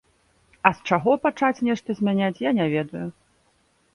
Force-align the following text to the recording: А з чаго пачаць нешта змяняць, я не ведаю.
А 0.69 0.71
з 0.77 0.93
чаго 0.93 1.11
пачаць 1.25 1.63
нешта 1.69 1.97
змяняць, 2.01 2.41
я 2.49 2.57
не 2.61 2.65
ведаю. 2.75 3.05